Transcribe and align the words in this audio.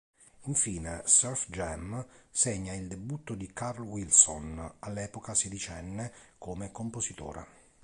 Infine, 0.45 1.03
"Surf 1.05 1.47
Jam" 1.51 2.03
segna 2.31 2.73
il 2.73 2.87
debutto 2.87 3.35
di 3.35 3.53
Carl 3.53 3.83
Wilson, 3.83 4.77
all'epoca 4.79 5.35
sedicenne, 5.35 6.11
come 6.39 6.71
compositore. 6.71 7.47